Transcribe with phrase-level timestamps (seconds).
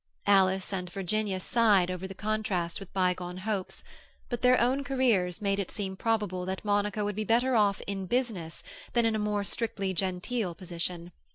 [0.25, 3.83] Alice and Virginia sighed over the contrast with bygone hopes,
[4.29, 8.07] but their own careers made it seem probable that Monica would be better off "in
[8.07, 11.11] business" than in a more strictly genteel position.